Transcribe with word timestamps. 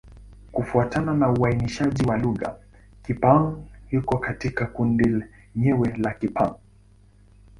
Kufuatana 0.51 1.13
na 1.13 1.29
uainishaji 1.29 2.03
wa 2.05 2.17
lugha, 2.17 2.55
Kipa-Hng 3.03 3.65
iko 3.91 4.17
katika 4.17 4.65
kundi 4.65 5.09
lake 5.09 5.27
lenyewe 5.55 5.93
la 5.97 6.13
Kipa-Hng. 6.13 6.55